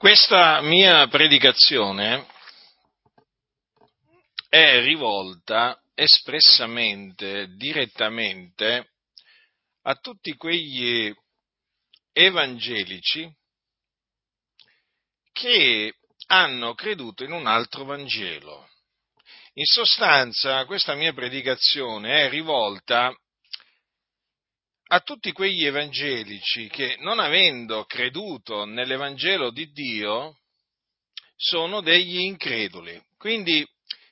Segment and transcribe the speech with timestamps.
[0.00, 2.26] Questa mia predicazione
[4.48, 8.92] è rivolta espressamente, direttamente
[9.82, 11.14] a tutti quegli
[12.14, 13.30] evangelici
[15.32, 15.94] che
[16.28, 18.70] hanno creduto in un altro Vangelo.
[19.52, 23.14] In sostanza, questa mia predicazione è rivolta
[24.92, 30.40] a tutti quegli evangelici che, non avendo creduto nell'Evangelo di Dio,
[31.36, 33.00] sono degli increduli.
[33.16, 33.64] Quindi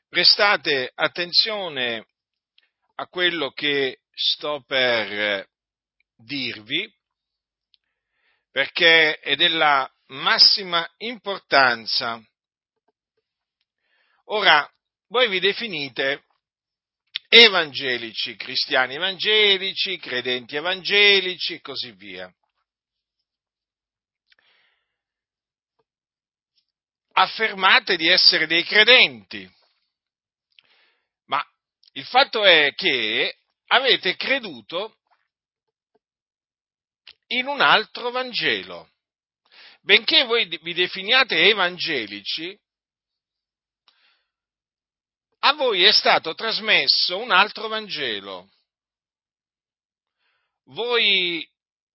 [0.08, 2.06] prestate attenzione
[2.94, 5.48] a quello che sto per
[6.16, 6.88] dirvi,
[8.52, 12.22] perché è della massima importanza.
[14.26, 14.68] Ora,
[15.08, 16.22] voi vi definite
[17.28, 22.32] evangelici, cristiani evangelici, credenti evangelici e così via.
[27.12, 29.48] Affermate di essere dei credenti,
[31.26, 31.44] ma
[31.92, 34.96] il fatto è che avete creduto
[37.28, 38.90] in un altro Vangelo.
[39.80, 42.56] Benché voi vi definiate evangelici,
[45.48, 48.50] a voi è stato trasmesso un altro Vangelo.
[50.66, 51.46] Voi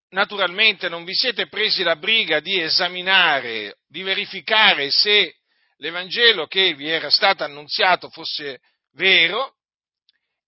[0.08, 5.36] naturalmente non vi siete presi la briga di esaminare, di verificare se
[5.76, 8.60] l'Evangelo che vi era stato annunziato fosse
[8.94, 9.54] vero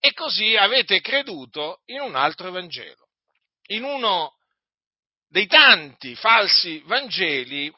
[0.01, 3.09] e così avete creduto in un altro Vangelo,
[3.69, 4.35] in uno
[5.29, 7.73] dei tanti falsi Vangeli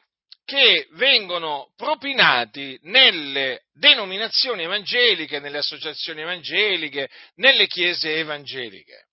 [0.49, 9.09] che vengono propinati nelle denominazioni evangeliche, nelle associazioni evangeliche, nelle chiese evangeliche.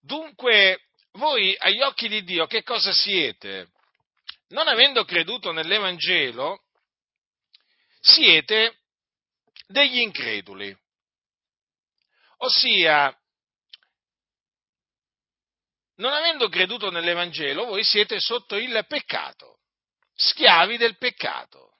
[0.00, 3.72] Dunque, voi agli occhi di Dio che cosa siete?
[4.48, 6.62] Non avendo creduto nell'Evangelo,
[8.00, 8.78] siete
[9.66, 10.74] degli increduli.
[12.38, 13.14] Ossia,
[15.98, 19.60] non avendo creduto nell'Evangelo, voi siete sotto il peccato,
[20.14, 21.76] schiavi del peccato.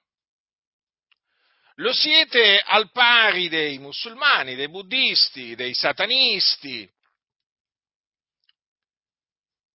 [1.75, 6.89] Lo siete al pari dei musulmani, dei buddisti, dei satanisti,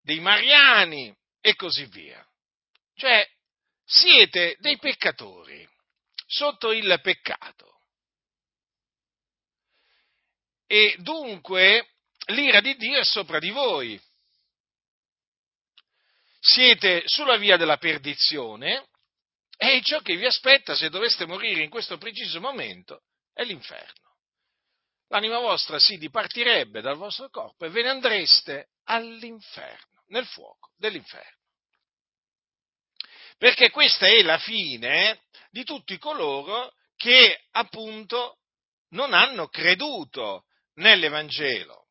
[0.02, 2.22] dei mariani e così via.
[2.94, 3.26] Cioè,
[3.82, 5.66] siete dei peccatori,
[6.26, 7.80] sotto il peccato.
[10.66, 11.94] E dunque
[12.26, 13.98] l'ira di Dio è sopra di voi
[16.46, 18.88] siete sulla via della perdizione
[19.56, 24.16] e ciò che vi aspetta se doveste morire in questo preciso momento è l'inferno.
[25.08, 31.38] L'anima vostra si dipartirebbe dal vostro corpo e ve ne andreste all'inferno, nel fuoco dell'inferno.
[33.38, 38.40] Perché questa è la fine di tutti coloro che appunto
[38.90, 40.44] non hanno creduto
[40.74, 41.86] nell'Evangelo.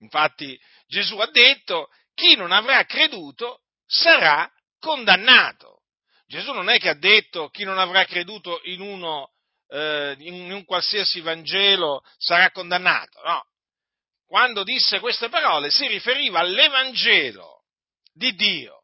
[0.00, 5.82] Infatti Gesù ha detto chi non avrà creduto sarà condannato.
[6.26, 9.30] Gesù non è che ha detto chi non avrà creduto in uno,
[9.68, 13.44] eh, in un qualsiasi Vangelo sarà condannato, no.
[14.26, 17.62] Quando disse queste parole si riferiva all'Evangelo
[18.12, 18.82] di Dio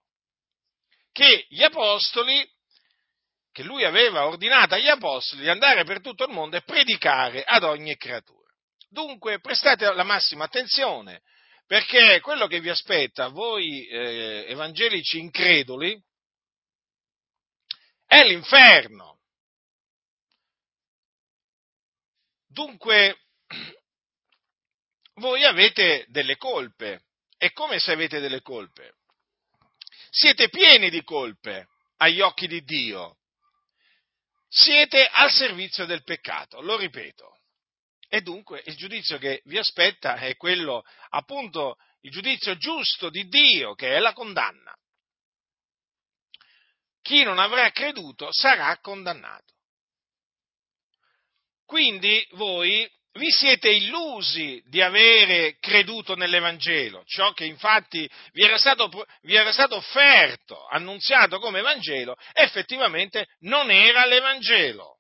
[1.11, 2.49] che gli apostoli,
[3.51, 7.65] che lui aveva ordinato agli apostoli di andare per tutto il mondo e predicare ad
[7.65, 8.51] ogni creatura.
[8.89, 11.23] Dunque prestate la massima attenzione
[11.73, 15.99] perché quello che vi aspetta, voi eh, evangelici increduli,
[18.05, 19.21] è l'inferno.
[22.47, 23.21] Dunque,
[25.15, 27.05] voi avete delle colpe.
[27.39, 28.97] E come se avete delle colpe?
[30.11, 33.17] Siete pieni di colpe agli occhi di Dio.
[34.47, 37.32] Siete al servizio del peccato, lo ripeto.
[38.15, 43.75] E dunque il giudizio che vi aspetta è quello, appunto, il giudizio giusto di Dio,
[43.75, 44.77] che è la condanna.
[47.01, 49.55] Chi non avrà creduto sarà condannato.
[51.65, 58.91] Quindi voi vi siete illusi di avere creduto nell'Evangelo, ciò che infatti vi era, stato,
[59.23, 64.99] vi era stato offerto, annunziato come Vangelo, effettivamente non era l'Evangelo.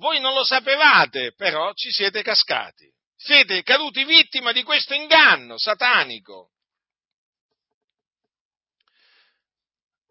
[0.00, 2.90] Voi non lo sapevate, però ci siete cascati.
[3.14, 6.52] Siete caduti vittima di questo inganno satanico.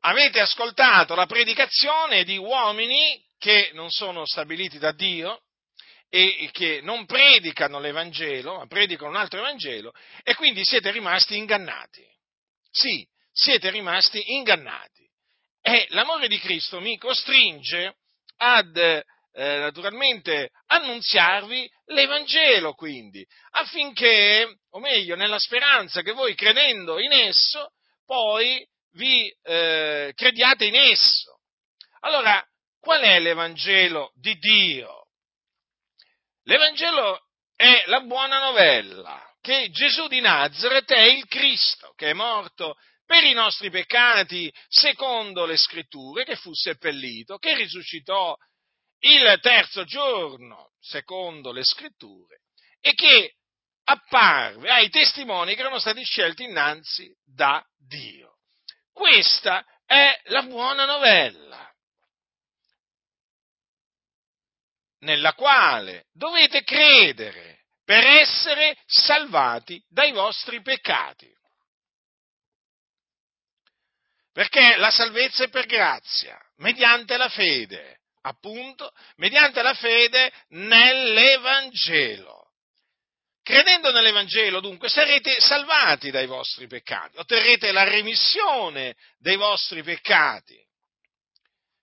[0.02, 5.42] Avete ascoltato la predicazione di uomini che non sono stabiliti da Dio
[6.08, 12.06] e che non predicano l'Evangelo, ma predicano un altro Evangelo, e quindi siete rimasti ingannati.
[12.70, 15.10] Sì, siete rimasti ingannati.
[15.64, 17.96] E l'amore di Cristo mi costringe
[18.38, 19.04] ad
[19.40, 27.72] eh, naturalmente annunziarvi l'Evangelo quindi, affinché, o meglio, nella speranza che voi credendo in esso,
[28.06, 31.40] poi vi eh, crediate in esso.
[32.02, 32.46] Allora,
[32.82, 35.08] qual è l'Evangelo di Dio?
[36.44, 37.22] L'Evangelo
[37.56, 42.76] è la buona novella che Gesù di Nazareth è il Cristo, che è morto
[43.06, 48.36] per i nostri peccati secondo le scritture, che fu seppellito, che risuscitò
[49.00, 52.42] il terzo giorno secondo le scritture
[52.80, 53.36] e che
[53.84, 58.38] apparve ai testimoni che erano stati scelti innanzi da Dio.
[58.92, 61.74] Questa è la buona novella,
[65.00, 71.28] nella quale dovete credere per essere salvati dai vostri peccati.
[74.32, 82.48] Perché la salvezza è per grazia, mediante la fede, appunto, mediante la fede nell'Evangelo.
[83.42, 90.56] Credendo nell'Evangelo, dunque, sarete salvati dai vostri peccati, otterrete la remissione dei vostri peccati.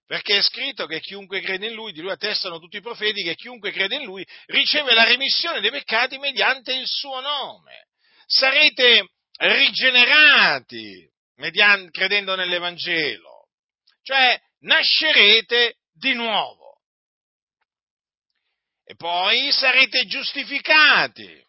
[0.07, 3.35] Perché è scritto che chiunque crede in lui, di lui attestano tutti i profeti, che
[3.35, 7.89] chiunque crede in lui riceve la remissione dei peccati mediante il suo nome.
[8.27, 13.49] Sarete rigenerati mediante, credendo nell'Evangelo,
[14.03, 16.81] cioè nascerete di nuovo.
[18.85, 21.45] E poi sarete giustificati.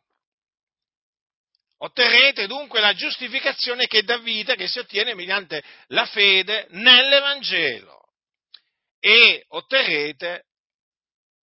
[1.79, 8.13] Otterrete dunque la giustificazione che dà vita, che si ottiene mediante la fede nell'Evangelo
[8.99, 10.45] e otterrete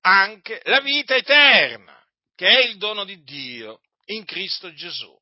[0.00, 2.04] anche la vita eterna,
[2.34, 5.16] che è il dono di Dio in Cristo Gesù.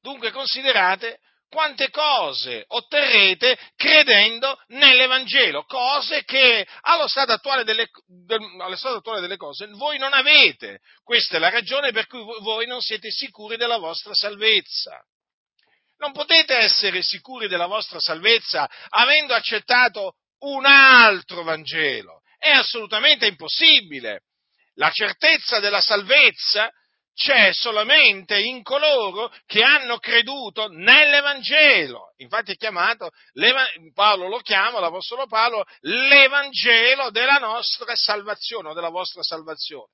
[0.00, 7.88] Dunque considerate quante cose otterrete credendo nell'Evangelo, cose che allo stato, attuale delle,
[8.60, 10.80] allo stato attuale delle cose voi non avete.
[11.02, 15.00] Questa è la ragione per cui voi non siete sicuri della vostra salvezza.
[15.98, 22.20] Non potete essere sicuri della vostra salvezza avendo accettato un altro Vangelo.
[22.38, 24.22] È assolutamente impossibile.
[24.74, 26.70] La certezza della salvezza
[27.16, 32.12] c'è solamente in coloro che hanno creduto nell'Evangelo.
[32.18, 33.10] Infatti è chiamato,
[33.94, 39.92] Paolo lo chiama, l'Apostolo Paolo, l'Evangelo della nostra salvazione o della vostra salvazione.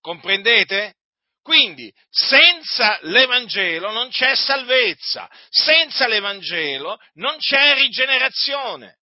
[0.00, 0.96] Comprendete?
[1.40, 8.98] Quindi, senza l'Evangelo non c'è salvezza, senza l'Evangelo non c'è rigenerazione.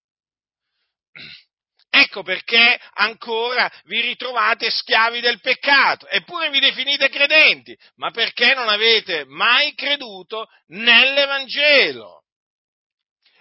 [2.01, 8.69] Ecco perché ancora vi ritrovate schiavi del peccato, eppure vi definite credenti, ma perché non
[8.69, 12.23] avete mai creduto nell'Evangelo.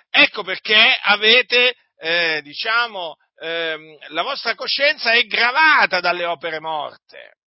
[0.10, 7.38] Ecco perché avete, eh, diciamo, eh, la vostra coscienza è gravata dalle opere morte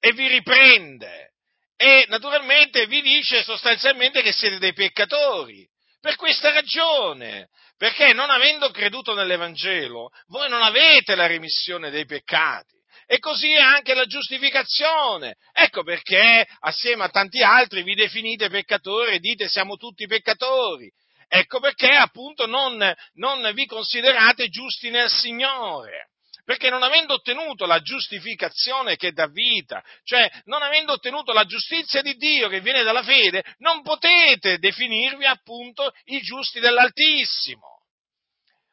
[0.00, 1.34] e vi riprende
[1.76, 5.68] e naturalmente vi dice sostanzialmente che siete dei peccatori.
[6.00, 12.78] Per questa ragione, perché non avendo creduto nell'Evangelo, voi non avete la remissione dei peccati.
[13.06, 15.34] E così è anche la giustificazione.
[15.52, 20.90] Ecco perché, assieme a tanti altri, vi definite peccatori e dite siamo tutti peccatori.
[21.28, 22.76] Ecco perché, appunto, non,
[23.14, 26.09] non vi considerate giusti nel Signore
[26.44, 32.02] perché non avendo ottenuto la giustificazione che dà vita, cioè non avendo ottenuto la giustizia
[32.02, 37.78] di Dio che viene dalla fede, non potete definirvi appunto i giusti dell'Altissimo.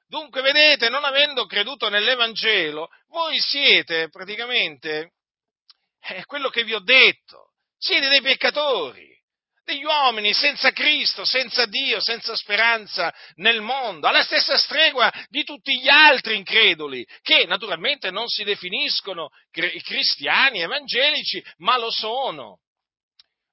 [0.07, 5.12] Dunque, vedete, non avendo creduto nell'Evangelo, voi siete praticamente
[6.00, 9.16] è quello che vi ho detto, siete dei peccatori
[9.67, 15.77] degli uomini senza Cristo, senza Dio, senza speranza nel mondo, alla stessa stregua di tutti
[15.77, 22.59] gli altri increduli, che naturalmente non si definiscono cristiani evangelici, ma lo sono.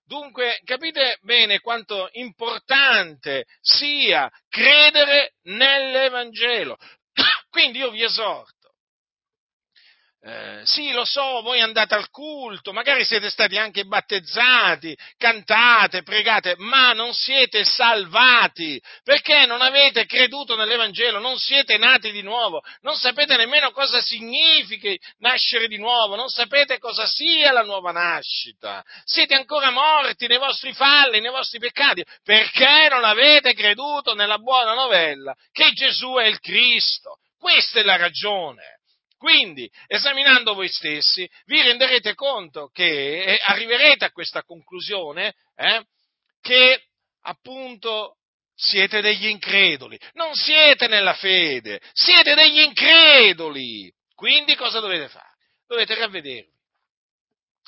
[0.07, 6.77] Dunque capite bene quanto importante sia credere nell'Evangelo.
[7.51, 8.64] Quindi io vi esorto
[10.27, 16.55] eh, sì, lo so, voi andate al culto, magari siete stati anche battezzati, cantate, pregate,
[16.57, 22.97] ma non siete salvati, perché non avete creduto nell'Evangelo, non siete nati di nuovo, non
[22.97, 29.35] sapete nemmeno cosa significhi nascere di nuovo, non sapete cosa sia la nuova nascita, siete
[29.35, 35.35] ancora morti nei vostri falli, nei vostri peccati, perché non avete creduto nella buona novella
[35.53, 37.19] che Gesù è il Cristo.
[37.39, 38.74] Questa è la ragione.
[39.25, 45.83] Quindi, esaminando voi stessi, vi renderete conto che arriverete a questa conclusione, eh,
[46.43, 46.89] che
[47.23, 48.17] appunto
[48.55, 53.91] siete degli increduli, non siete nella fede, siete degli increduli.
[54.15, 55.39] Quindi cosa dovete fare?
[55.67, 56.53] Dovete ravvedervi,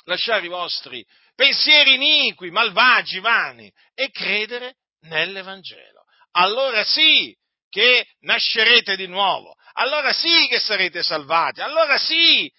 [0.03, 4.75] lasciare i vostri pensieri iniqui, malvagi, vani e credere
[5.07, 6.03] nell'Evangelo.
[6.33, 7.35] Allora sì
[7.77, 12.51] che nascerete di nuovo, allora sì che sarete salvati, allora sì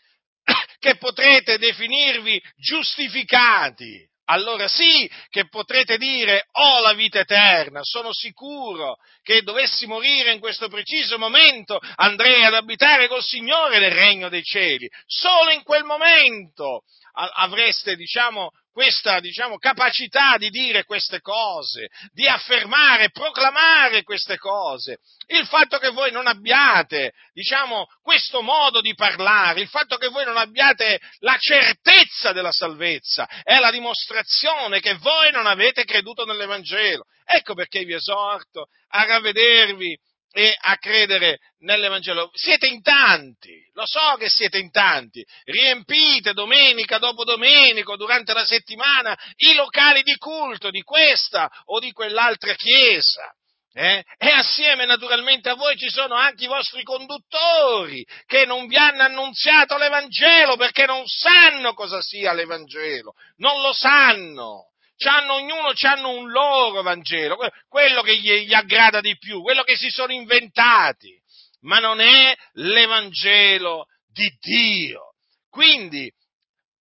[0.78, 8.96] che potrete definirvi giustificati allora sì che potrete dire ho la vita eterna, sono sicuro
[9.22, 14.42] che dovessi morire in questo preciso momento andrei ad abitare col Signore nel regno dei
[14.42, 14.86] cieli.
[15.06, 16.82] Solo in quel momento
[17.12, 25.00] avreste, diciamo, questa diciamo, capacità di dire queste cose, di affermare, proclamare queste cose.
[25.26, 30.24] Il fatto che voi non abbiate, diciamo, questo modo di parlare, il fatto che voi
[30.24, 37.02] non abbiate la certezza della salvezza, è la dimostrazione che voi non avete creduto nell'Evangelo.
[37.24, 39.98] Ecco perché vi esorto a ravvedervi
[40.30, 42.30] e a credere nell'Evangelo.
[42.34, 48.44] Siete in tanti, lo so che siete in tanti, riempite domenica dopo domenica, durante la
[48.44, 53.32] settimana, i locali di culto di questa o di quell'altra chiesa.
[53.70, 54.02] Eh?
[54.16, 59.02] E assieme naturalmente a voi ci sono anche i vostri conduttori che non vi hanno
[59.02, 66.30] annunziato l'Evangelo perché non sanno cosa sia l'Evangelo, non lo sanno c'hanno, ognuno hanno un
[66.30, 67.38] loro Vangelo,
[67.68, 71.16] quello che gli, gli aggrada di più, quello che si sono inventati,
[71.60, 75.14] ma non è l'Evangelo di Dio.
[75.48, 76.12] Quindi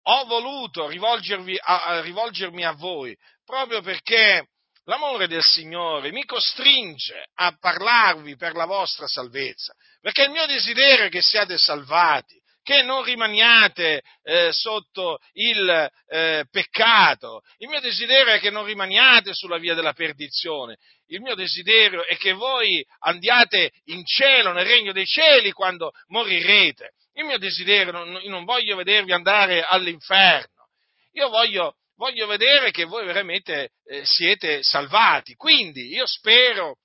[0.04, 3.16] ho voluto rivolgervi a, a, rivolgermi a voi
[3.46, 4.48] proprio perché
[4.86, 11.06] l'amore del Signore mi costringe a parlarvi per la vostra salvezza, perché il mio desiderio
[11.06, 17.42] è che siate salvati, che non rimaniate eh, sotto il eh, peccato.
[17.58, 20.78] Il mio desiderio è che non rimaniate sulla via della perdizione.
[21.08, 26.92] Il mio desiderio è che voi andiate in cielo, nel regno dei cieli, quando morirete.
[27.14, 30.70] Il mio desiderio, non, non voglio vedervi andare all'inferno.
[31.14, 35.36] Io voglio, voglio vedere che voi veramente eh, siete salvati.
[35.36, 36.78] Quindi io spero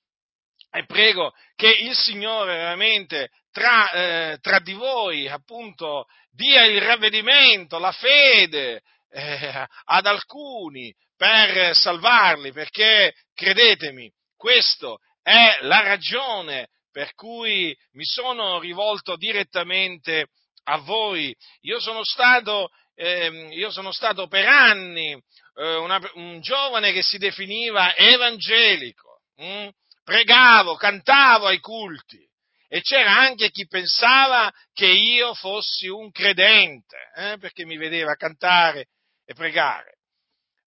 [0.69, 7.79] e prego che il Signore veramente tra, eh, tra di voi appunto dia il ravvedimento,
[7.79, 17.75] la fede eh, ad alcuni per salvarli, perché credetemi, questa è la ragione per cui
[17.93, 20.27] mi sono rivolto direttamente
[20.65, 21.35] a voi.
[21.61, 25.19] Io sono stato, eh, io sono stato per anni
[25.55, 29.69] eh, una, un giovane che si definiva evangelico, hm?
[30.03, 32.23] pregavo, cantavo ai culti,
[32.67, 38.87] e c'era anche chi pensava che io fossi un credente, eh, perché mi vedeva cantare
[39.25, 39.97] e pregare.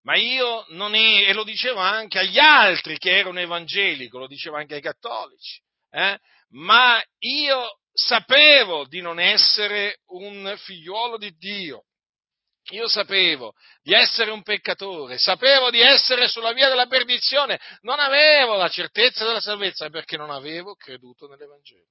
[0.02, 4.57] Ma io non è, e lo dicevo anche agli altri che erano evangelico, lo dicevo
[4.57, 6.19] anche ai cattolici, eh,
[6.52, 11.85] ma io sapevo di non essere un figliuolo di Dio.
[12.71, 18.57] Io sapevo di essere un peccatore, sapevo di essere sulla via della perdizione, non avevo
[18.57, 21.87] la certezza della salvezza perché non avevo creduto nell'Evangelo.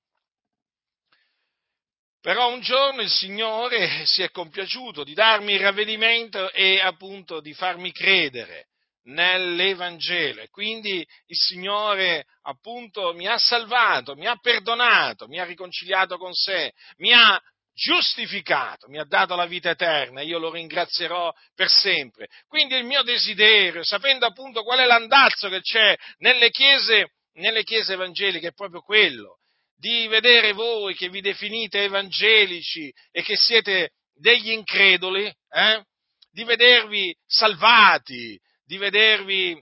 [2.22, 7.54] Però un giorno il Signore si è compiaciuto di darmi il ravvedimento e appunto di
[7.54, 8.68] farmi credere
[9.04, 16.18] nell'Evangelo e quindi il Signore appunto mi ha salvato, mi ha perdonato, mi ha riconciliato
[16.18, 17.42] con sé, mi ha
[17.80, 22.28] giustificato, mi ha dato la vita eterna, io lo ringrazierò per sempre.
[22.48, 27.94] Quindi il mio desiderio, sapendo appunto qual è l'andazzo che c'è nelle chiese, nelle chiese
[27.94, 29.38] evangeliche, è proprio quello,
[29.78, 35.84] di vedere voi che vi definite evangelici e che siete degli increduli, eh?
[36.32, 39.58] di vedervi salvati, di vedervi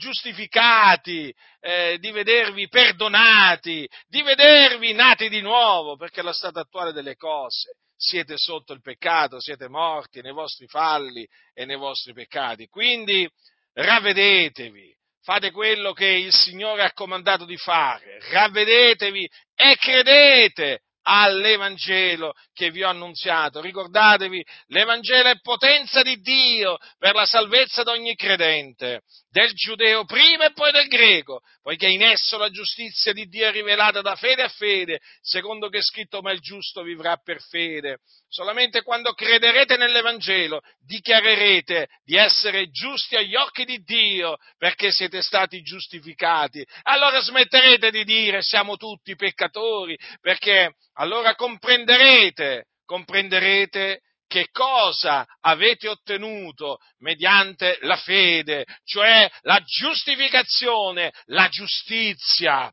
[0.00, 7.16] giustificati, eh, di vedervi perdonati, di vedervi nati di nuovo, perché allo stato attuale delle
[7.16, 12.66] cose siete sotto il peccato, siete morti nei vostri falli e nei vostri peccati.
[12.66, 13.28] Quindi
[13.74, 20.80] ravvedetevi, fate quello che il Signore ha comandato di fare, ravvedetevi e credete
[21.10, 23.60] all'Evangelo che vi ho annunziato.
[23.60, 30.46] Ricordatevi, l'Evangelo è potenza di Dio per la salvezza di ogni credente, del giudeo prima
[30.46, 34.42] e poi del greco, poiché in esso la giustizia di Dio è rivelata da fede
[34.42, 37.98] a fede, secondo che è scritto ma il giusto vivrà per fede.
[38.28, 45.60] Solamente quando crederete nell'Evangelo dichiarerete di essere giusti agli occhi di Dio perché siete stati
[45.62, 46.64] giustificati.
[46.82, 54.00] Allora smetterete di dire siamo tutti peccatori perché allora comprenderete, comprenderete
[54.30, 62.72] che cosa avete ottenuto mediante la fede, cioè la giustificazione, la giustizia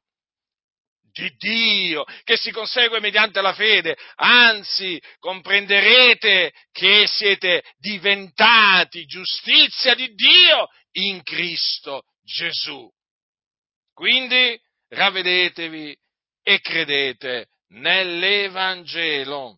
[1.11, 10.13] di Dio che si consegue mediante la fede, anzi comprenderete che siete diventati giustizia di
[10.13, 12.87] Dio in Cristo Gesù.
[13.95, 14.55] Quindi
[14.89, 15.97] ravvedetevi
[16.43, 19.57] e credete nell'Evangelo.